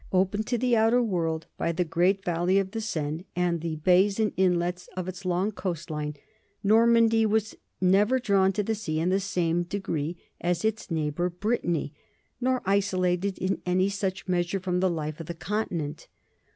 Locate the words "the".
0.57-0.75, 1.71-1.85, 2.71-2.81, 3.61-3.75, 8.63-8.73, 9.09-9.19, 14.79-14.89, 15.27-15.35